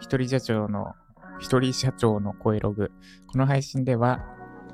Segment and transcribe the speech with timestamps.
[0.00, 0.94] 一人社長の、
[1.38, 2.90] 一人社長の声ログ。
[3.26, 4.24] この配信では、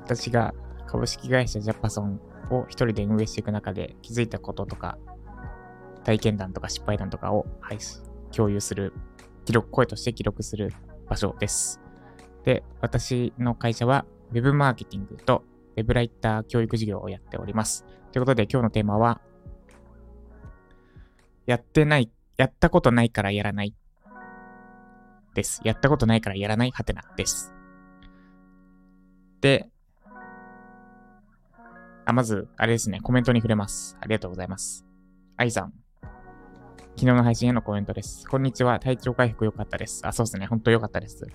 [0.05, 0.53] 私が
[0.87, 4.97] 株式会社ジャパソンを一人で運営していく中で気づいたこととか、
[6.05, 8.93] 体験談とか失敗談とかを配信、共有する、
[9.43, 10.71] 記録、声として記録する
[11.09, 11.81] 場所です。
[12.45, 15.43] で、私の会社は Web マーケティングと
[15.75, 17.85] Web ライター教育事業をやっております。
[18.11, 19.21] ということで今日のテーマは、
[21.45, 23.75] やってない、やったことないからやらない
[25.33, 25.61] です。
[25.63, 27.53] やったことないからやらないハテナです。
[29.41, 29.69] で、
[32.05, 33.97] あ、まず、あれですね、コメントに触れます。
[33.99, 34.85] ありがとうございます。
[35.37, 35.73] 愛さん。
[36.95, 38.27] 昨日の配信へのコメントです。
[38.27, 38.79] こんにちは。
[38.79, 40.05] 体調回復良かったです。
[40.05, 40.45] あ、そうですね。
[40.45, 41.25] ほんと良かったです。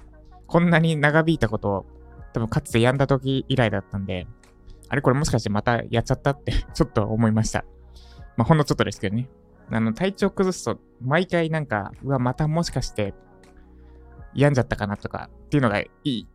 [0.46, 1.86] こんなに長引いたことを、
[2.32, 4.26] 多分かつてやんだ時以来だったんで、
[4.88, 7.64] あれこれもしかしてまたやっちゃったって ちょっと思いました。
[8.36, 9.28] まあ、ほんのちょっとですけどね。
[9.70, 13.14] あの、体調崩すと、毎回なんか、うわ、またもしかして
[14.34, 16.26] 病んじゃったかなとかっていうのがいい。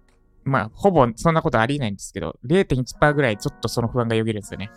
[0.44, 4.70] まあ、ほぼそんなことありえないんですけど、0.1%ぐらいちょっとその不安がよぎるんですよね。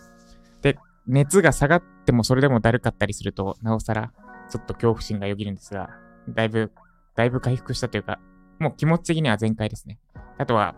[0.62, 4.12] で、熱が下がってもそれでもだるかったりすると、なおさら
[4.48, 5.90] ちょっと恐怖心がよぎるんですが、
[6.28, 6.72] だいぶ、
[7.14, 8.20] だいぶ回復したというか、
[8.58, 9.98] もう気持ち的には全開ですね。
[10.38, 10.74] あとは、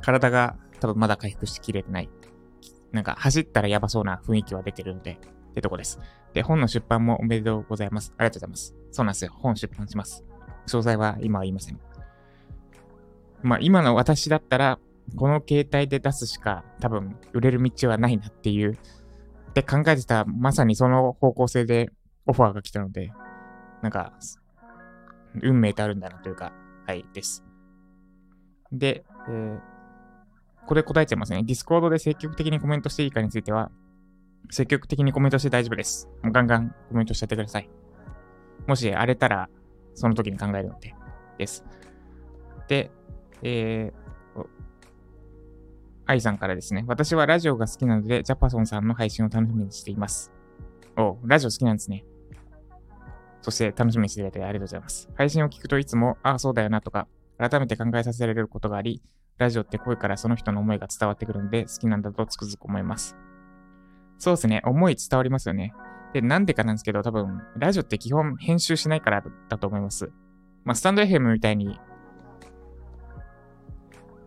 [0.00, 2.10] 体が多分まだ回復しきれてない。
[2.92, 5.98] なんか走ったらやばそうな雰囲気は出てるので、ってとこです。
[6.32, 8.14] で、本の出版もおめでとうございます。
[8.16, 8.74] ありがとうございます。
[8.90, 9.32] そうなんですよ。
[9.34, 10.24] 本出版します。
[10.66, 11.80] 詳細は今は言いません。
[13.42, 14.78] まあ今の私だったら、
[15.16, 21.90] この携帯で出すしか多分売れる道はないなっていう、って考えてたまさにその方向性で
[22.26, 23.10] オファーが来たので、
[23.82, 24.12] なんか、
[25.42, 26.52] 運命ってあるんだなというか、
[26.86, 27.44] はい、です。
[28.72, 29.60] で、えー、
[30.68, 31.42] これ答えちゃいますね。
[31.44, 33.70] Discord で積極的にコメントしていいかについては、
[34.50, 36.10] 積極的にコメントして大丈夫です。
[36.22, 37.70] もうガンガンコメントしちゃってください。
[38.66, 39.48] もし荒れたら、
[39.94, 40.94] その時に考えるので、
[41.38, 41.64] です。
[42.68, 42.90] で、
[43.40, 44.44] えー、
[46.04, 46.84] 愛さんからですね。
[46.86, 50.30] 私はラジオが好きなので、ジャパソンさんの配信を楽しみにしています。
[50.98, 52.04] お、ラジオ好きなんですね。
[53.40, 55.08] そして楽しみにしていただいてありがとうございます。
[55.16, 59.00] 配信を聞くといつも、ああ、そうだよなとか、改めて考えさせられることがあり、
[59.38, 63.16] ラジオって声からその人の思いが伝わってくるので、好きなんだとつくづく思います。
[64.18, 64.60] そうですね。
[64.64, 65.72] 思い伝わりますよね。
[66.12, 70.10] で、なんでかなんですけど、多分、ラジオって基本編集しないからだと思います。
[70.64, 71.78] まあ、スタンド FM みたいに、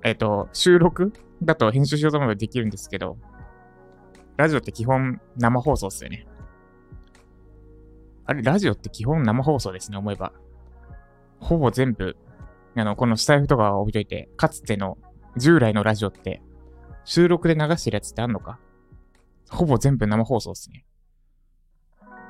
[0.04, 1.12] えっ、ー、と、収録
[1.44, 3.18] だと編集しようと思えばできるんですけど、
[4.38, 6.26] ラジオって基本生放送っすよね。
[8.26, 10.32] あれ、ラジオって基本生放送ですね、思えば。
[11.40, 12.16] ほぼ全部、
[12.76, 14.98] あの、このスタイフとかは置いといて、かつての
[15.38, 16.42] 従来のラジオって、
[17.04, 18.60] 収録で流してるやつってあんのか？
[19.50, 20.86] ほぼ全部生放送っすね。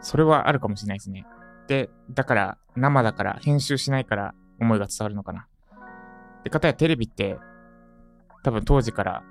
[0.02, 1.26] それはあるかもしれないですね。
[1.68, 5.48] で、だから、生だから、編集しないから思いが伝わるのかな。
[6.44, 7.38] で、かたやテレビって、
[8.44, 9.24] 多分当時から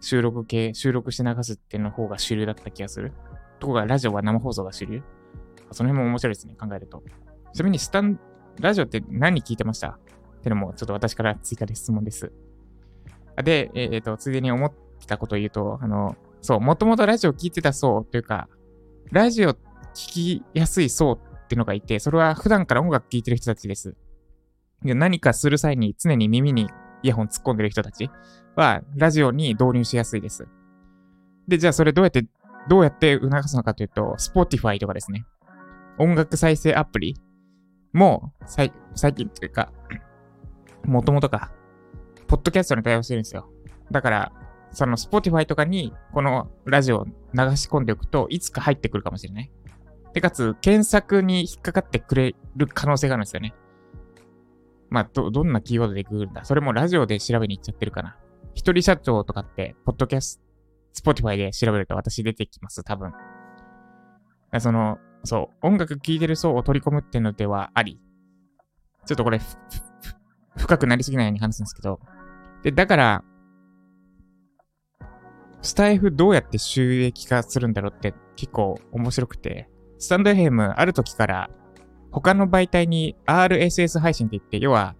[0.00, 3.12] 収録系、収録して流すっていうの方が主流だった気がする。
[3.58, 5.02] とこがラジオは生放送が主流。
[5.72, 7.02] その辺も面白いですね、考えると。
[7.52, 8.20] ちなみに、スタン、
[8.60, 9.98] ラジオって何聞いてました？
[10.44, 12.30] っていうのも、ちょっと私から追加で質問です。
[13.42, 14.72] で、えっ、ー、と、ついでに思っ
[15.06, 18.50] たことを言うと、あの、そう、もともとラジオ聞いてた層というか、
[19.10, 19.56] ラジオ聞
[19.94, 23.96] きやすい層っていうのがいて、それは普段から音楽聴いてる人たちです。
[24.82, 26.68] で何かする際に常に耳に
[27.02, 28.10] イヤホン突っ込んでる人たち
[28.54, 30.46] は、ラジオに導入しやすいです。
[31.48, 32.26] で、じゃあそれどうやって、
[32.68, 35.24] どうやって促すのかというと、Spotify とかですね。
[35.98, 37.16] 音楽再生アプリ
[37.94, 38.72] も、最
[39.14, 39.72] 近というか、
[40.84, 41.52] もともとか、
[42.26, 43.50] ポッドキャストに対応してるんですよ。
[43.90, 44.32] だから、
[44.72, 47.12] その Spotify とかにこのラジオを流
[47.56, 49.50] し込んでおくと、いつか入ってくるかもしれない。
[50.12, 53.54] で、かつ、検索に引っかかってくれる可能性があるんですよね。
[54.90, 58.16] まあ、ど、どんなキーワードでググるんだそれもラジオで調べに行っちゃってるかな。
[58.54, 60.44] 一人社長とかって、ポッドキャスト、
[60.92, 63.12] Spotify で調べると私出てきます、多分。
[64.60, 68.00] その、そう、音楽聴いてる層を取り込むっていうのではあり。
[69.04, 69.40] ちょっとこれ、
[70.56, 72.00] 深くなりすぎないように話すんですけど。
[72.62, 73.24] で、だから、
[75.62, 79.68] スタエフどうやって収益化するんだろうって結構面白くて、
[79.98, 81.50] スタンド FM ある時から
[82.10, 84.94] 他の媒体に RSS 配信って言って、要は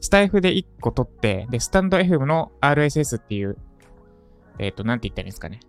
[0.00, 3.56] スタイフで1個取って、で、スタンド FM の RSS っていう、
[4.58, 5.60] えっ、ー、と、なんて言ったらいいんですかね。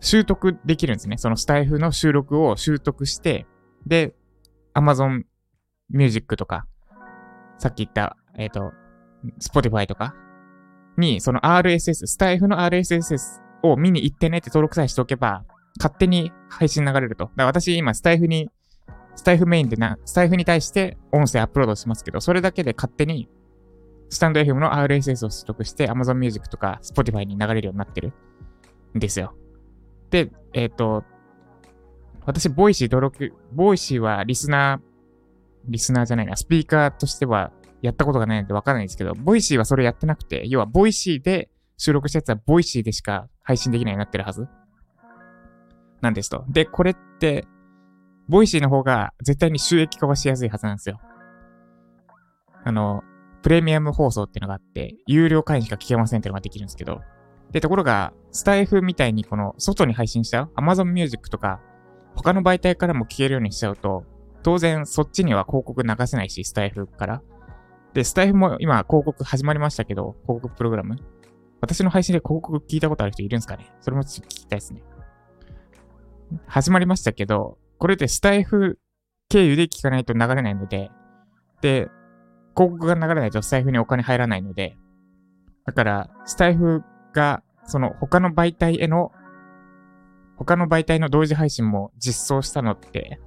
[0.00, 1.16] 習得できるんですね。
[1.18, 3.46] そのスタイフの収録を習得して、
[3.86, 4.14] で、
[4.74, 5.24] Amazon
[5.90, 6.66] Music とか、
[7.62, 8.72] さっき言った、えっ、ー、と、
[9.40, 10.16] Spotify とか？
[10.98, 15.44] に、その RSS、スタイフの RSS、を見に行ってねって登録さえしておけば、
[15.78, 17.26] 勝手に配信流れると。
[17.26, 18.50] だから私今スタイフに、
[19.14, 23.28] スタエフメインでな、スタエフに対して音声アップロードしますけど、それだけで勝手に
[24.10, 28.12] スタンド FM の RSS を取得して Amazon Music とか Spotify に流れるようになってる
[28.96, 29.34] んですよ。
[30.10, 31.04] で、えっ、ー、と、
[32.26, 34.91] 私、 Voicy 登録、 Voicy はリスナー、
[35.66, 44.46] リスナーじゃないな、スピーカーとしてはやったことがないのでわかんないんですけど、 Voicy はそれやってなくて、要は Voicy で収録したやつは Voicy でしか配信できないようになってるはず
[46.00, 46.44] なんですと。
[46.48, 47.46] で、これって、
[48.28, 51.00] Voicy の方が絶対に収益化はしやすいはずなんですよ。
[52.64, 53.02] あの、
[53.42, 57.00] プレミアム放送っていうのがあって、有料会員しか聞けませんっていうのができるんですけど、
[57.50, 61.60] で、ところが、スタエフみたいにこの外に配信しちゃう？Amazon Music とか、
[62.14, 64.04] 他の媒体からも聞けるようにしちゃうと、
[64.42, 67.22] 当然そっちには広告流せないし、スタエフから。
[67.94, 70.96] で、スタエフも今広告始まりましたけど、広告プログラム。
[71.60, 73.70] 私の配信で広告聞いたことある人いるんですかね？
[73.80, 74.82] それもちょっと聞きたいですね。
[76.46, 78.78] 始まりましたけど、これでスタイフ
[79.28, 80.90] 経由で聞かないと流れないので、
[81.60, 81.88] で、
[82.56, 84.76] 広告が流れないとスタイフにお金入らないので、
[85.64, 86.82] だから、スタイフ
[87.14, 89.12] が、その他の媒体への、
[90.36, 93.20] 他の媒体の同時配信も実装したのって、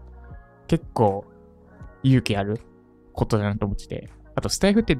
[0.67, 1.25] 結構
[2.03, 2.59] 勇気ある
[3.13, 4.09] ことだなと思ってて。
[4.35, 4.97] あと、スタエフって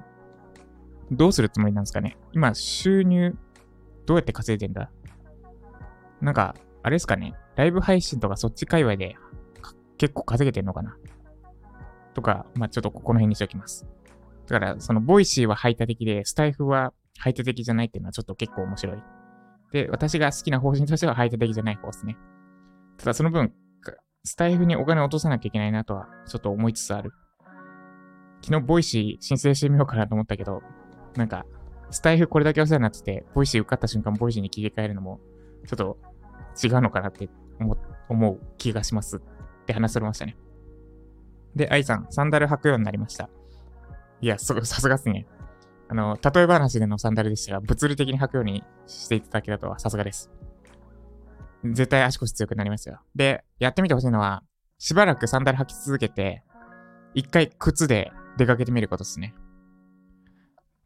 [1.12, 3.36] どうするつもりなんですかね今、収入、
[4.06, 4.92] どうやって稼いでんだ
[6.22, 9.16] なんか、あれですかねライブ配信とかそっち界隈で
[9.98, 10.98] 結構稼げてんのかな
[12.14, 13.86] とか、まあちょっとここの辺にしておきます。
[14.48, 18.98] だから、その、 Voicy は排他的で、スタエフは排他的じゃないっていうのはちょっと結構面白い。
[19.72, 22.18] で、私が好きな方針としては排他的じゃない方ですね。
[22.98, 23.52] ただその分、
[24.26, 27.14] スタエフにお金落とさなきゃいけないなとは、ちょっと思いつつある。
[28.42, 30.64] 昨日、 Voicy申請してみようかなと思ったけど、
[31.16, 31.46] なんか、
[31.92, 35.20] スタエフこれだけお世話になってて、 Voicy受かった瞬間、 Voicyに切り替えるのも、
[35.68, 35.98] ちょっと
[36.62, 37.30] 違うのかなって
[38.10, 39.20] 思う気がしますっ
[39.66, 40.36] て話されましたね。
[41.56, 43.30] で、愛さん、サンダル履くようになりました。
[44.22, 45.28] いや、すごいさすがっすね。
[45.88, 50.32] あの、例え話でのサンダルでしたが、物理的に履くようにしていただけたとはさすがです。
[51.74, 53.00] 絶対足腰強くなりますよ。
[53.16, 54.44] で、やってみてほしいのは、
[54.78, 56.44] しばらくサンダル履き続けて、
[57.14, 59.34] 一回靴で出かけてみることですね。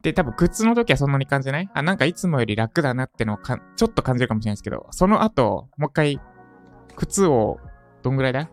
[0.02, 1.68] で、多分靴の時はそんなに感じない？
[1.74, 6.20] あ、なんかいつもより楽だなってのをかちょっと感じるかもしれないですけど、その後、もう一回、
[6.96, 7.58] 靴を、
[8.02, 8.50] どんぐらいだ？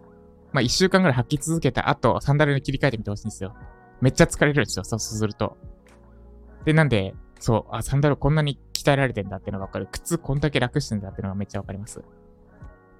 [0.51, 3.55] まあ、一週間ぐらい履き続けた後、サンダルに切り替えてみてほしいんですよ。
[4.01, 5.57] めっちゃ疲れるんですよ、そうすると。
[6.65, 9.87] で、なんで、そう、あ、サンダルこんなに鍛えられてんだってのがわかる。
[9.91, 12.01] 靴こんだけ楽してんだってのがめっちゃわかります。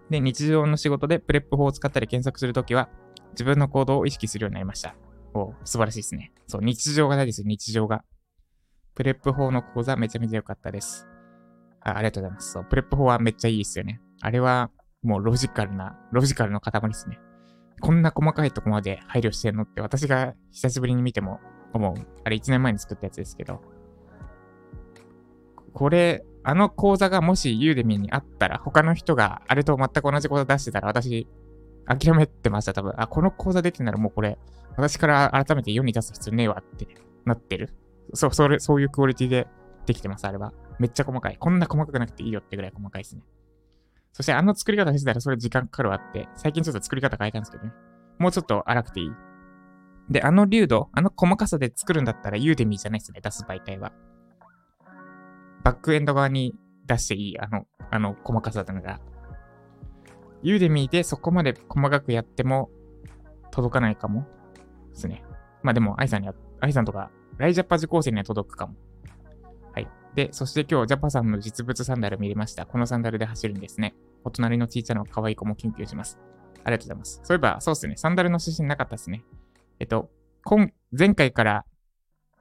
[0.10, 2.90] で、日常の仕事で PREP法を使ったり検索するときは、
[3.32, 4.96] 自分の行動を意識するようになりました。
[5.34, 6.32] お素晴らしいですね。
[6.48, 8.04] そう、日常が大事ですよ、日常が。
[8.96, 11.08] PREP法の講座めちゃめちゃ良かったです。
[11.82, 12.52] あありがとうございます。
[12.54, 14.02] そう、 PREP法はめっちゃいいですよね。
[14.22, 14.72] あれは、
[15.04, 17.20] もうロジカルな、ロジカルの塊ですね。
[17.80, 21.40] こんな細かいとこまで配慮してんのって私が久しぶりに見ても
[21.74, 21.96] 思う。
[22.24, 23.62] あれ1年前に作ったやつですけど。
[25.74, 31.28] これ、あの講座がもしユーデミーにあったら、他の人があれと全く同じ講座出してたら、私、
[31.86, 32.94] 諦めてました、多分。
[32.98, 34.38] あ、この講座出てんならもうこれ、
[34.76, 36.88] 私から改めて世に出す必要ねえわって
[37.26, 37.74] なってる。
[38.14, 39.48] そう、それ、そういうクオリティで
[39.86, 40.54] できてます、あれは。
[40.80, 41.38] めっちゃ細かい。
[41.38, 43.24] こんな細かくなくていいよってぐらい細かいですね。
[44.14, 47.72] そしてあの作り方してたらそれ時間かかるわって、最近ちょっと作り方変えたんですけどね。
[48.20, 49.12] もうちょっと荒くていい。
[50.10, 53.92] で、あの流度、あの細かさで作るんだったらユーデミーじゃないですね、出す媒体は。
[55.68, 56.56] バックエンド側に
[56.86, 59.02] 出していい、あの、あの細かさというのが。
[60.42, 62.70] ユーデミーでそこまで細かくやっても
[63.52, 64.26] 届かないかも
[64.92, 65.26] ですね。
[65.64, 68.76] まあでも、アイさんには、アイさんとか、ライジャパ受講生には届くかも。
[69.74, 69.90] はい。
[70.16, 72.66] で、そして今日、ジャパさんの実物サンダル見れました。
[72.66, 73.94] このサンダルで走るんですね。
[74.24, 76.18] お隣の小さな可愛い子もキュンキュンします。
[76.64, 77.20] ありがとうございます。
[77.26, 77.98] そういえば、そうですね。
[77.98, 79.26] サンダルの写真なかったですね。
[79.82, 80.10] えっと、
[80.46, 81.66] 今、前回から、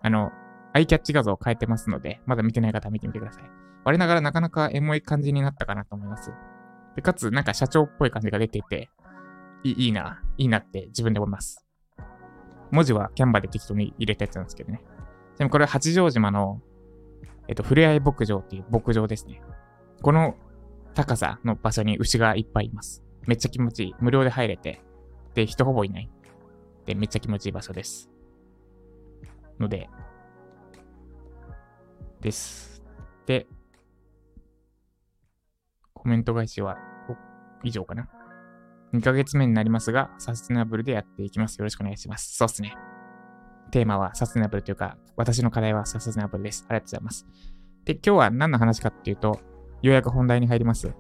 [0.00, 0.30] あの、
[0.76, 3.44] アイキャッチ画像を変えてますので、まだ見てない方は見てみてください。
[3.84, 6.32] 我ながらなかなかエモい感じになったかなと思います。
[6.96, 8.90] で、かつ、なんか社長っぽい感じが出ていて、
[9.64, 11.66] いいいな、いいなって自分で思います。
[12.70, 14.82] 文字はキャンバで適当に入れたやつなんですけどね。
[15.38, 16.60] でもこれは八丈島の、
[17.48, 19.40] えっと、ふれあい牧場っていう牧場ですね。
[20.02, 20.34] この
[20.92, 23.02] 高さの場所に牛がいっぱいいます。
[23.26, 23.94] めっちゃ気持ちいい。
[24.00, 24.82] 無料で入れて。
[25.32, 26.10] で、人ほぼいない。
[26.84, 28.10] で、めっちゃ気持ちいい場所です。
[29.58, 29.88] ので、
[32.20, 32.82] です。
[33.26, 33.46] で、
[35.94, 36.76] コメント返しは
[37.62, 38.08] 以上かな
[38.92, 41.58] ？2ヶ月目になりますが、サステナブルでやっていきます。
[41.58, 42.36] よろしくお願いします。
[42.36, 42.74] そうっすね。
[43.72, 46.64] テーマはサステナブルというか、私の課題はサステナブルです。
[46.68, 47.26] ありがとうございます。
[47.84, 49.40] で、今日は何の話かっていうと、
[49.82, 50.94] ようやく本題に入ります。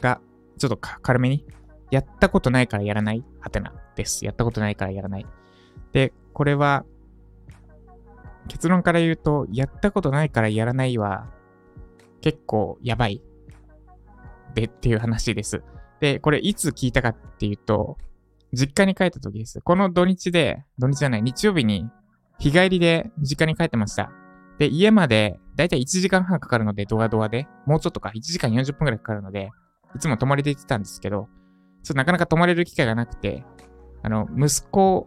[0.00, 0.20] が、
[0.58, 1.46] ちょっと軽めに、
[1.90, 3.24] やったことないからやらない？
[3.40, 4.24] はてなです。
[4.24, 5.26] やったことないからやらない。
[5.92, 6.84] で、これは、
[8.48, 11.28] 結論から言うと、やったことないからやらないは、
[12.20, 13.22] 結構やばい。
[14.54, 15.62] でっていう話です。
[16.00, 17.96] で、これいつ聞いたかっていうと、
[18.52, 19.60] 実家に帰った時です。
[19.62, 21.88] この土日で、土日じゃない、日曜日に
[22.38, 24.10] 日帰りで実家に帰ってました。
[24.58, 29.50] で、家までだいたい1時間半かかるので、ドアドアで、もうちょっとか、1時間40分くらいかかるので、
[29.94, 31.28] いつも泊まりで行ってたんですけど、
[31.82, 33.44] ちょっとなかなか泊まれる機会がなくて、
[34.02, 35.06] あの、息子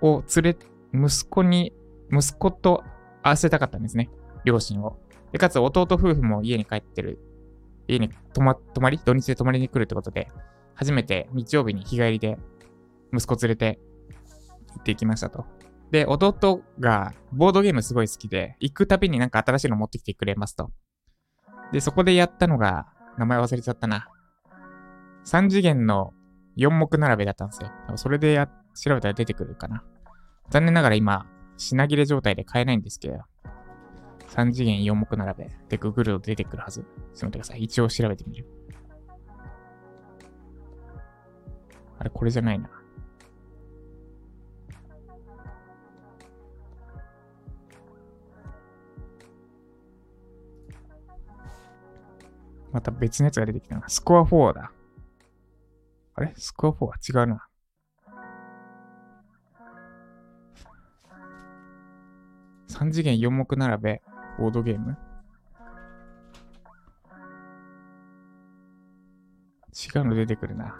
[0.00, 0.56] を連れ、
[0.92, 1.72] 息子に、
[2.12, 2.82] 息子と
[3.22, 4.10] 会わせたかったんですね。
[4.44, 4.98] 両親を。
[5.32, 7.18] で、かつ弟夫婦も家に帰ってる。
[7.86, 8.98] 家に泊ま、泊まり？
[8.98, 10.28] 土日で泊まりに来るってことで、
[10.74, 12.38] 初めて日曜日に日帰りで
[13.12, 13.78] 息子連れて
[14.74, 15.44] 行ってきましたと。
[15.90, 20.70] で、弟がボードゲームすごい好きで、行くたびになんか新しいの持ってきてくれますと。
[21.72, 22.86] で、そこでやったのが、
[23.18, 24.08] 名前忘れちゃったな。
[25.24, 26.12] 3次元の
[26.56, 27.70] 4目並べだったんですよ。
[27.96, 29.84] それでや、調べたら出てくるかな。
[30.50, 33.18] 残念ながら今、品切れ状態で買えないんですけど、
[34.28, 36.80] 3次元4目並べでググると出てくるはず。
[36.80, 37.62] ちょっと待ってください。
[37.62, 38.46] 一応調べてみる。
[41.98, 42.68] あれ、これじゃないな。
[52.72, 53.88] また別のやつが出てきたな。
[53.88, 54.72] スコア4だ。
[56.16, 56.34] あれ？
[56.36, 57.46] スコア4は違うな。
[62.74, 64.02] 3次元4目並べ、
[64.36, 64.96] ボードゲーム
[69.72, 70.76] 違うの出てくるな。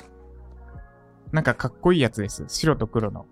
[1.30, 2.44] なんかかっこいいやつです。
[2.48, 3.26] 白と黒の。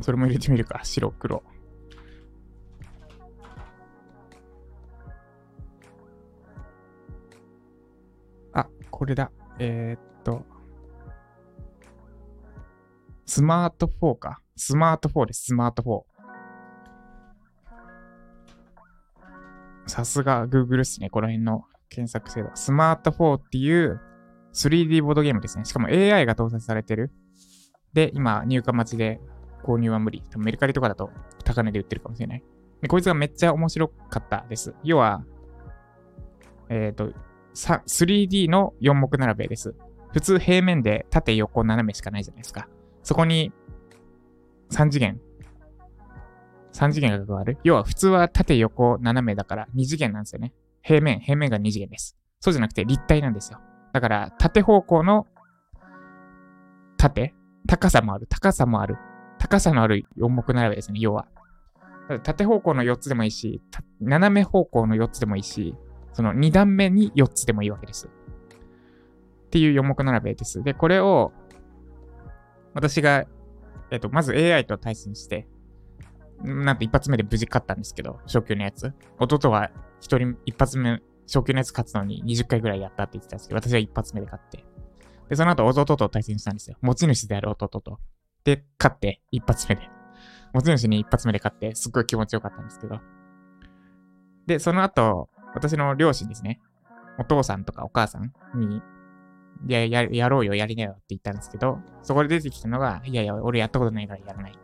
[0.00, 0.80] それも入れてみるか。
[0.82, 1.44] 白、黒。
[8.52, 9.30] あ、これだ。
[9.60, 10.55] えー、っと。
[13.36, 14.40] スマート4か。
[14.56, 16.04] スマート4です、スマート4。
[19.86, 22.50] さすが Google っすね、この辺の検索精度。
[22.54, 24.00] スマート4っていう
[24.54, 25.66] 3D ボードゲームですね。
[25.66, 27.12] しかも AI が搭載されてる。
[27.92, 29.20] で、今、入荷待ちで
[29.62, 30.22] 購入は無理。
[30.30, 31.10] 多分メルカリとかだと
[31.44, 32.42] 高値で売ってるかもしれない。
[32.80, 34.74] で、こいつがめっちゃ面白かったです。
[34.82, 35.22] 要は、
[36.70, 37.12] えっ、ー、と、
[37.52, 39.74] 3D の4目並べです。
[40.14, 42.66] 普通平面で縦横斜めしかないじゃないですか。
[43.06, 43.52] そこに
[44.72, 45.20] 3次元。
[46.72, 47.56] 3次元が加わる。
[47.62, 50.52] 要は普通は縦横斜めだから2次元なんですよね。
[50.82, 52.16] 平面、平面が2次元です。
[52.40, 53.60] そうじゃなくて立体なんですよ。
[53.92, 55.28] だから、縦方向の
[56.96, 57.32] 縦、
[57.68, 58.96] 高さもある、高さもある。
[59.38, 61.28] 高さのある4目並べですね、要は。
[62.24, 63.62] 縦方向の4つでもいいし、
[64.00, 65.76] 斜め方向の4つでもいいし、
[66.12, 68.08] その2段目に4つでもいいわけです。
[68.08, 70.64] っていう4目並べです。
[70.64, 71.32] で、これを、
[72.76, 73.24] 私が、
[73.90, 75.48] えっと、まず AI と対戦して、
[76.44, 78.92] なんと一発目で無事勝ったんですけど、初級のやつ。
[79.18, 84.62] 弟は一人、一発目、初級のやつ勝つのに20回ぐらいやったって言ってたんですけど、私は一発目で勝って。
[85.30, 86.76] で、その後弟と対戦したんですよ。
[86.82, 87.98] 持ち主である弟と。
[88.44, 89.88] で、勝って、一発目で。
[90.52, 93.00] 持ち主に一発目で勝って、すっごい気持ちよかったんですけど。
[94.46, 96.60] で、その後、私の両親ですね。
[97.18, 98.82] お父さんとかお母さんに、
[99.66, 104.58] いや、や、やろうよ、やりなよって言ったんですけど、そこで出てきたのが、いやいや、俺やったことないからやらない。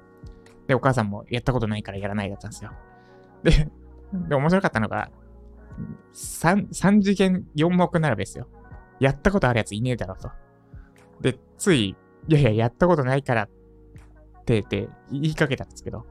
[0.67, 2.73] で、お母さんもやったことないからやらないだったんですよ。
[3.43, 3.71] で、
[4.29, 5.11] で面白かったのが、
[6.13, 8.49] 3、3次元4目並べですよ。
[9.01, 10.31] やったことあるやついねえだろと。
[11.21, 11.97] で、つい、
[12.29, 13.49] いやいや、やったことないからっ
[14.45, 16.07] てって言いかけたんですけど、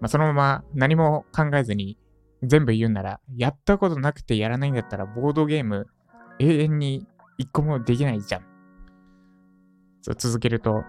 [0.00, 1.98] まあ、そのまま何も考えずに
[2.42, 5.88] 全部言うなら、やったことなくてやらないんだったら、ボードゲーム
[6.38, 7.06] 永遠に
[7.40, 8.42] 一個もできないじゃん。
[10.02, 10.84] そう続けると、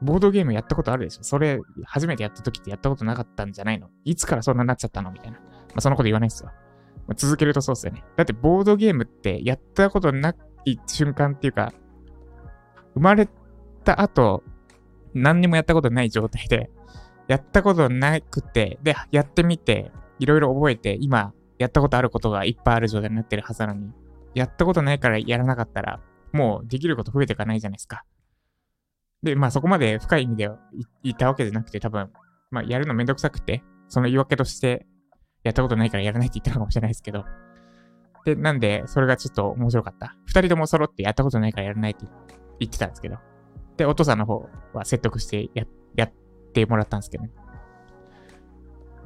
[0.00, 1.22] ボードゲームやったことあるでしょ？
[1.22, 3.88] それ、初めてやった時ってやったことなかったんじゃないの？
[4.04, 5.10] いつからそんなになっちゃったの？
[5.12, 5.38] みたいな。
[5.38, 5.44] ま
[5.76, 6.50] あ、そのこと言わないですよ。
[7.06, 8.04] まあ、続けるとそうっすよね。
[8.16, 11.72] だって、ボードゲームってやったことない瞬間っていうか、
[12.94, 13.28] 生まれ
[13.84, 14.42] た後、
[15.12, 16.70] 何にもやったことない状態で、
[17.28, 23.92] やったことなくて、で、やってみて、いろいろ覚えて、今、やったことあることがいっぱいある状態になってるはずなのに、
[24.36, 25.98] やったことないからやらなかったら、
[26.32, 28.04] もうできること増えていかないじゃないですか。
[29.22, 30.50] で、まあそこまで深い意味で
[31.02, 32.12] 言ったわけじゃなくて、多分、
[32.50, 34.86] まあやるのめんどくさくて、その言い訳として、
[35.42, 37.24] やったことないからやらないって言ったのかもしれないですけど。
[38.26, 40.14] で、なんで、それがちょっと面白かった。
[40.26, 42.04] 二人とも揃ってやったことないからやらないって
[42.60, 43.16] 言ってたんですけど。
[43.78, 45.64] で、お父さんの方は説得してや、
[45.94, 46.12] やっ
[46.52, 47.30] てもらったんですけどね。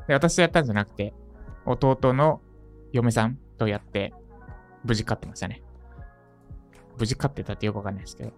[0.08, 1.14] で、私やったんじゃなくて、
[1.66, 2.40] 弟の
[2.92, 4.12] 嫁さんとやって、
[4.84, 5.62] 無事勝ってましたね。
[6.98, 8.32] 無事勝ってたってよくわかんないですけど。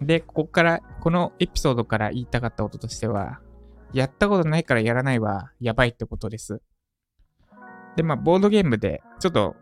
[0.00, 3.40] で、ここから、このエピソードから言いたかったこととしては、
[3.92, 6.62] やったことないからやらないはやばいってことです。
[7.96, 9.54] で、まあ、ボードゲームで、ちょっと、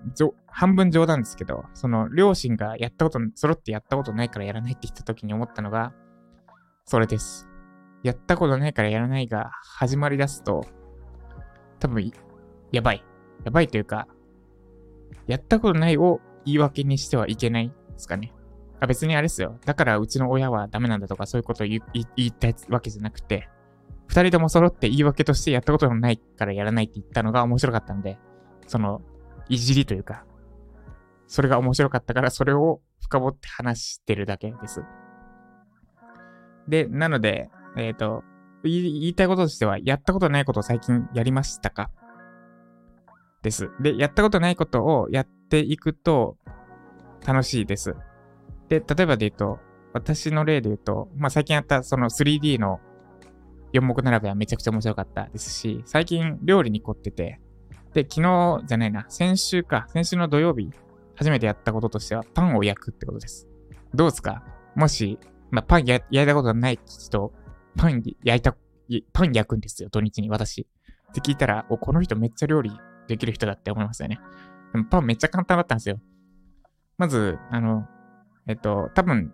[0.46, 5.92] 半分冗談ですけど、その、両親がやったこと、揃ってやったことないからやらないって言った時に思ったのが、
[6.84, 7.48] それです。
[8.02, 10.64] やったことないからやらないが始まり出すと、
[11.80, 12.12] 多分、
[12.72, 13.04] やばい。
[13.44, 14.06] やばいというか、
[15.26, 18.32] やったことないを言い訳にしてはいけないですかね。
[18.80, 19.58] あ別にあれですよ。
[19.64, 21.80] だからうちの親はダメなんだとかそういうことを言
[22.16, 23.48] いたいわけじゃなくて、
[24.06, 28.18] 二人とも揃って言い訳としてやったことのないからやらないって言ったのが面白かったんで、
[28.66, 29.02] その、
[29.48, 30.24] いじりというか、
[31.26, 34.82] それが面白かったからそれを深掘って話してるだけです。
[36.66, 38.24] で、なので、えっ、ー、と、
[38.64, 41.90] 言いたいこととしては、やったことないことを最近やりましたか？
[43.42, 43.70] です。
[43.80, 46.36] で、やったことないことをやっていくと
[47.26, 47.94] 楽しいです。
[48.68, 49.58] で、例えばで言うと、
[49.92, 52.80] 私の例で言うと、まあ、最近やったその 3D の
[53.72, 57.40] 4目並べはめちゃくちゃ面白かったですし、最近料理に凝ってて、
[57.92, 60.70] で、昨日じゃないな、先週か、先週の土曜日、
[61.16, 63.48] 初めてやったこととしては、パンを焼くってことです。
[63.92, 64.44] どうですか？
[64.76, 65.18] もし、
[65.50, 67.32] まあ、パン焼いたことない人、
[67.76, 68.56] パン焼いた、
[69.12, 70.68] パン焼くんですよ、土日に私。
[71.10, 72.70] って聞いたら、お、この人めっちゃ料理
[73.10, 74.18] できる人だって思いますよね。
[74.72, 76.00] でもパンめっちゃ簡単だったんですよ。
[76.96, 77.86] まず、あの、
[78.46, 79.32] えっと、多分、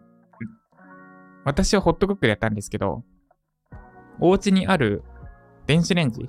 [1.44, 3.04] 私はホットクックでやったんですけど、
[4.20, 5.04] お家にある
[5.66, 6.28] 電子レンジ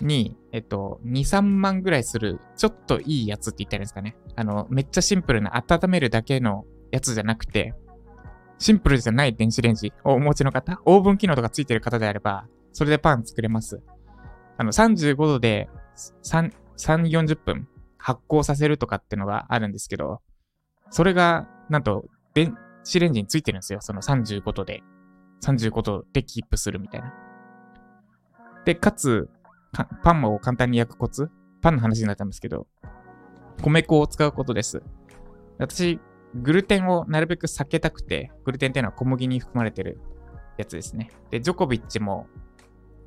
[0.00, 4.16] に、えっと、2、3万ぐらいする、ちょっといいやつって言ったらいいんですかね。
[4.36, 7.74] あの、めっちゃシンプルな温めるだけのやつじゃなくて、
[8.58, 13.80] シンプルじゃない電子レンジをお持ちの方、オーブン機能とかついてる方であれば、それでパン作れます。
[14.56, 15.68] あの、35度で
[16.22, 20.20] 3、3、40分発酵させるとかってのがあるんですけど、
[20.90, 23.80] それが、なんと、電子レンジについてるんですよ。
[23.82, 24.82] その35度で。
[25.42, 27.12] 35度でキープするみたいな。
[28.64, 29.28] で、かつ、
[29.72, 32.66] かパンを簡単に焼くコツパンの話になったんですけど、
[33.62, 34.82] 米粉を使うことです。
[35.58, 36.00] 私、
[36.34, 40.00] グルテンをなるべく避けたくて、グルテンっていうのは小麦に含まれてる
[40.56, 41.10] やつですね。
[41.30, 42.26] で、ジョコビッチも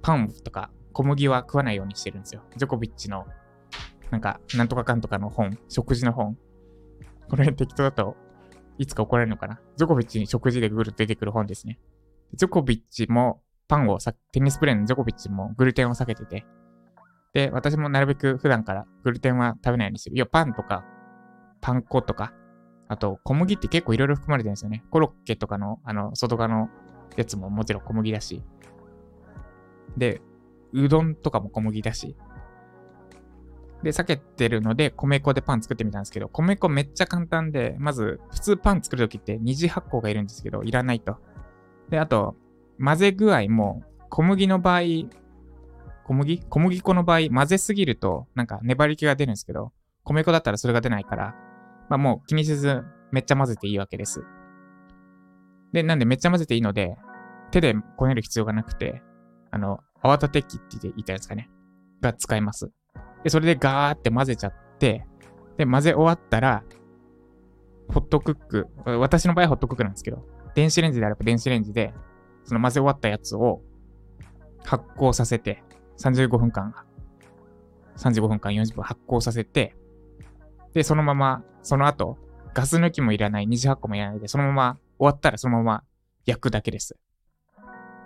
[0.01, 2.41] パンとか小麦は食わないようにしてるんですよ。
[2.57, 3.25] ジョコビッチの、
[4.09, 6.37] なんか、なんとかかんとかの本、食事の本。
[7.29, 8.17] これ適当だと
[8.77, 11.79] いつか怒られるのかなジョコビッチに食事でグル出てくる本ですね。
[12.33, 16.45] ジョコビッチもパンをさ、テニスプレーのジョコビッチもグルテンを避けてて、
[17.33, 20.15] で、私もなるべく普段からグルテンは食べないようにしてる。
[20.17, 20.83] いや、パンとか、
[21.61, 22.33] パン粉とか、
[22.87, 24.83] あと小麦って結構いろいろ含まれてるんですよね。
[24.89, 26.69] コロッケとかの、あの、外側の
[27.15, 28.43] やつももちろん小麦だし。
[29.95, 30.21] で、
[30.73, 32.15] うどんとかも小麦だし。
[33.83, 41.17] で、避けてるので、米粉でパン作ってみたんですけど、米粉めっちゃ簡単で、まず、普通パン作るときって二次発酵がいるんですけど、いらないと。
[41.89, 42.35] で、あと、
[42.83, 44.81] 混ぜ具合も、小麦の場合、
[46.03, 49.71] 小麦小麦粉の場合、混ぜすぎると、なんか粘り気が出るんですけど、
[50.03, 51.35] 米粉だったらそれが出ないから、
[51.89, 54.23] まあもう気にせず、めっちゃ混ぜていいわけです。
[55.73, 56.97] で、なんでめっちゃ混ぜていいので、
[57.51, 59.01] 手でこねる必要がなくて、
[59.51, 61.49] あの、泡立て器って言ったやつかね、
[62.01, 62.71] が使えます。
[63.23, 65.05] で、それでガーって混ぜちゃって、
[65.57, 66.63] で、混ぜ終わったら、
[67.87, 71.93] ホットクック、私の場合はホットクックなんですけど、電子レンジであれば電子レンジで、
[72.43, 73.61] その混ぜ終わったやつを
[74.63, 75.63] 発酵させて、
[75.99, 76.73] 35分間、
[77.97, 79.75] 35分間40分発酵させて、
[80.73, 82.17] で、そのまま、その後、
[82.53, 85.83] ガス抜きもいらない、二次発酵もいらないで、そのまま終わったらそのまま
[86.25, 86.97] 焼くだけです。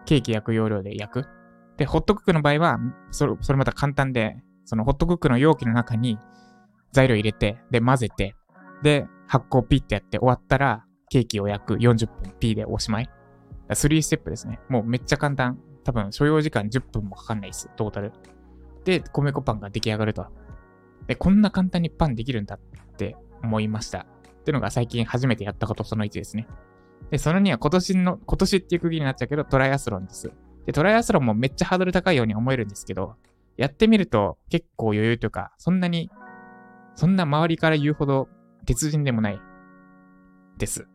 [0.05, 1.44] ケーキ焼く要領で焼く。
[1.77, 2.79] で、ホットクックの場合は、
[3.11, 6.17] それ、それまた簡単で、そのホットクックの容器の中に
[6.91, 8.35] 材料入れて、で、混ぜて、
[8.83, 13.09] で、発酵ピッてやって終わったら、ケーキを焼く40分 P でおしまい。
[13.69, 14.59] 3ステップですね。
[14.69, 15.59] もうめっちゃ簡単。
[15.83, 17.69] 多分所要時間10分もかかんないです。
[17.75, 18.11] トータル。
[18.85, 20.27] で、米粉パンが出来上がると。
[21.07, 22.59] で、こんな簡単にパンできるんだっ
[22.97, 23.99] て思いました。
[23.99, 26.47] っていうのが最近初めてやったことその1ですね。
[27.11, 30.31] で、その2は今年の、今年っていう区切りになっちゃうけど、トライアスロンです。
[30.65, 33.15] で、トライアスロンもめっちゃハードル高いように思えるんですけど、
[33.57, 36.09] やってみると結構余裕というか、そんなに、
[36.95, 38.27] そんな周りから言うほど
[38.65, 39.39] 鉄人でもない
[40.57, 40.87] です。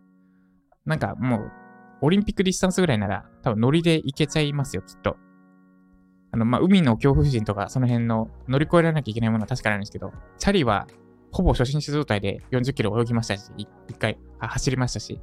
[0.84, 1.52] なんかもう、
[2.02, 5.16] オリンピックディスタンスぐらいなら、多分ノリでいけちゃいますよ、きっと。
[6.32, 10.86] あの、まあ、海の恐怖心とか、その辺の乗り越えられなきゃいけないものは確かなんですけど、チャリは、
[11.32, 15.20] ほぼ初心者状態で40キロ泳ぎましたし、一回、走りましたし。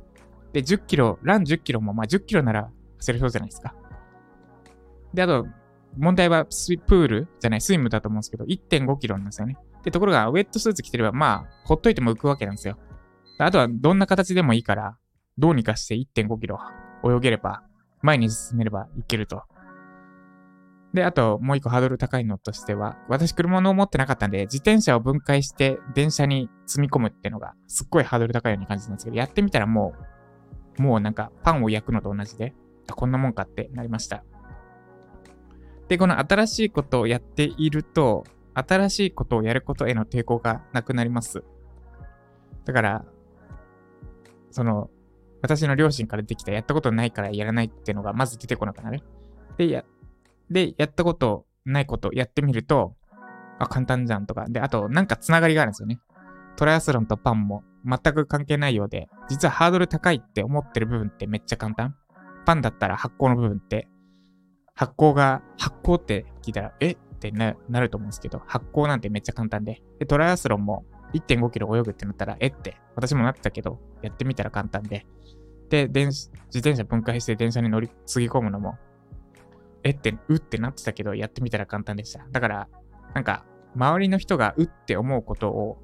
[0.53, 3.73] で、10キロ、ラン10キロも、まあ、10キロなら走れそうじゃないですか。
[5.13, 5.47] で、あと、
[5.97, 9.57] 問題はスプールじゃない、スイムだと思うんですけど、1.5キロなんですよね。
[9.83, 12.77] で、ところが、ウェットスーツ着てれば、まあ、ほっといても浮くわけなんですよ。
[13.39, 14.97] あとは、どんな形でもいいから、
[15.37, 16.59] どうにかして1.5キロ
[17.03, 17.63] 泳げれば、
[18.01, 19.43] 前に進めればいけると。
[20.93, 29.93] で、あと、もう一個ハードル高いのとしては、私車の持ってなかったんで、自転車を分解して電車に積み込むっていうのが、すっごいハードル高いように感じたんですけど、やってみたらも
[30.79, 32.55] う、もうなんか、パンを焼くのと同じで、
[32.89, 34.23] こんなもんかってなりました。
[35.87, 38.23] で、この新しいことをやっていると、
[38.53, 41.43] 新しいことをやることへの抵抗がなくなります。
[42.65, 43.05] だから、
[44.51, 44.89] その、
[45.41, 49.01] 私の両親からできたやったことないからやらないっていうのがまず出てこなくなる。
[49.57, 49.85] で、や、
[50.49, 52.95] で、やったことないことやってみると、
[53.59, 54.45] あ、簡単じゃんとか。
[54.49, 55.99] で、あと、なんかつながりがあるんですよね。
[56.55, 61.95] トライアスロンとパンも全く関係ないようで、実はハードル高いって思ってる部分ってめっちゃ簡単。
[62.45, 63.87] パンだったら発酵の部分って
[64.77, 66.91] 発酵が、発酵って聞いたら、え？
[66.91, 69.81] ってなると思うんですけど、発酵なんてめっちゃ簡単で。
[69.97, 72.47] で、トライアスロンも1.5キロ泳ぐってなったら、え？
[72.47, 75.07] って、私もなってたけど、やってみたら簡単で。
[75.69, 78.77] で、電自転車分解して電車に乗り継ぎ込むのも、
[79.83, 79.89] え？
[79.89, 82.25] って、うってなってたけど、やってみたら簡単でした。
[82.31, 82.69] だから、
[83.15, 85.79] なんか、周りの人がうって思うことを、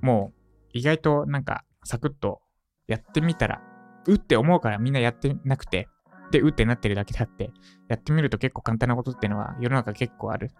[0.00, 0.40] もう、
[0.72, 2.40] 意外となんか、サクッと
[2.86, 3.60] やってみたら、
[4.06, 5.88] うって思うからみんなやってなくて、
[6.34, 7.52] で、うってなってるだけであって、
[7.86, 10.50] やってみると結構簡単なことっていうのは世の中結構ある。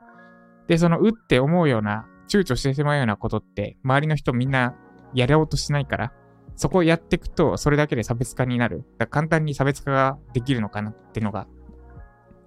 [0.68, 4.76] で、そのうって思うような、躊躇してしまうようなことって、周りの人みんな
[5.14, 6.12] やろうとしないから、
[6.54, 8.84] そこをやっていくと、それだけで差別化になる。
[8.98, 11.48] だ簡単に差別化ができるのかなってのが、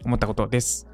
[0.05, 0.87] 思ったことです。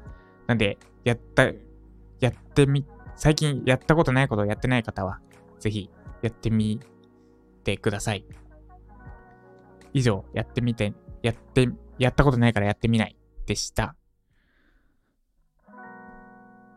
[0.48, 5.20] なんで、やった、やってみ、最近やったことないことをやってない方は、
[5.60, 5.88] ぜひ
[6.20, 6.80] やってみ
[7.62, 8.26] てください。
[9.92, 10.92] 以上、やってみて、
[11.24, 13.96] やってやったことないからやってみないでした。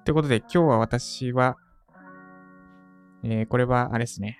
[0.06, 1.58] ということで、今日は私は、
[3.24, 4.40] えー、これはあれですね。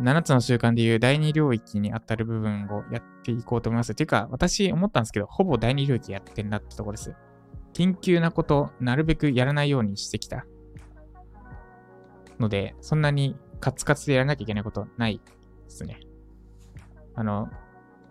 [0.00, 3.96] 7つの習慣でいう第二領域に当たる部分をやっていこうと思います。
[3.96, 7.12] ていうか、私思ったんですけど、ほぼ第二領域やってんなってところです。
[7.74, 10.46] 緊急なこと、なるべくやらないようにしてきた。
[12.38, 15.22] ので、そんなにカツカツでやらなきゃいけないことないで
[15.68, 15.98] すね。
[17.16, 17.48] あの、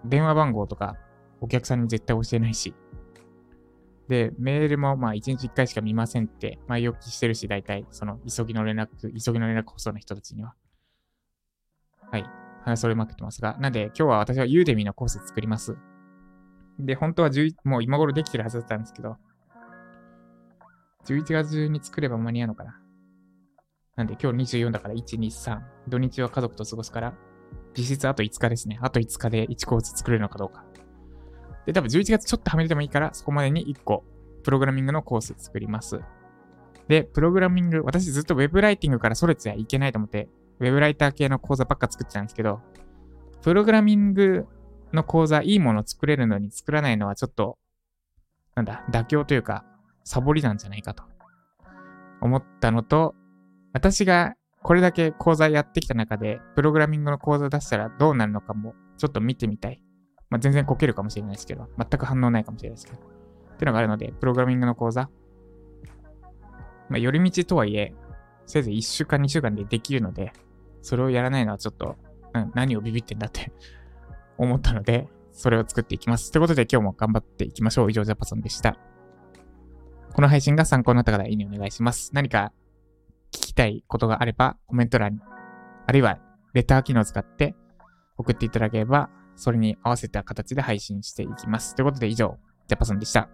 [0.05, 0.97] 電話番号とか
[1.41, 2.73] お客さんに絶対教えないし。
[4.07, 10.55] で、メールもまあ1日1回しか見ませんって前置きしてるし、大体その急ぎの連絡、急ぎの連絡こその人たちには。
[12.11, 12.25] はい。
[12.63, 13.55] 話それまくってますが。
[13.59, 15.77] なんで今日は私はユーデミのコース作ります。
[16.79, 19.17] で、本当は11もう今頃できてるはずだったんですけど、
[21.05, 22.81] 11月中に作れば間に合うのかな。
[23.95, 25.59] なんで今日24だから1、2、3。
[25.87, 27.13] 土日は家族と過ごすから、
[27.77, 28.79] 実質あと5日ですね。
[28.81, 30.63] あと5日で1コース作れるのかどうか。
[31.65, 34.03] で、多分11月ちょっとはめてもいいから、そこまでに1個、
[34.43, 36.01] プログラミングのコース作ります。
[36.87, 40.27] で、プログラミング、私ずっと Web ライティングからそれつやいけないと思って、
[40.59, 42.61] Web ライター系の講座ばっか作ってたんですけど、
[43.41, 44.47] プログラミング
[44.91, 47.57] の講座、いいもの作れるのに作らないのはちょっと、
[48.55, 49.63] なんだ、妥協というか、
[50.03, 51.03] サボりなんじゃないかと
[52.21, 53.13] 思ったのと、
[53.73, 54.33] 私が
[54.69, 59.81] これだけ講座やってきた中で、プログラミングの講座出したらどうなるのかも、ちょっと見てみたい。
[60.29, 62.99] まあ、全然こけるかもしれないですけど、全く反応ないかもしれないですけど。
[62.99, 65.09] っていうのがあるので、プログラミングの講座。
[66.87, 67.95] まあ、寄り道とはいえ、
[68.45, 70.33] せいぜい1週間、2週間でできるので、
[70.83, 71.95] それをやらないのはちょっと、
[72.35, 73.51] うん何をビビってんだって
[74.37, 76.31] 思ったので、それを作っていきます。
[76.31, 77.89] ということで今日も頑張っていきましょう。
[77.89, 78.77] 以上、ジャパソンでした。
[80.13, 82.11] この配信が参考になった方、いいねお願いします。
[82.13, 82.53] 何か
[83.59, 85.19] たいことがあれば、コメント欄に、
[85.85, 86.17] あるいは
[86.53, 87.55] レター機能を使って
[88.17, 91.75] 送っていただければそれに合わせた形で配信していきます。
[91.75, 93.29] ということで以上、ジャパソンでした。